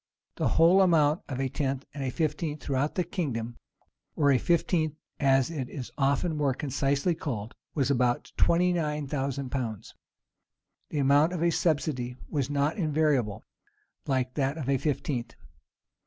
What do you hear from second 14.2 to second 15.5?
that of a fifteenth.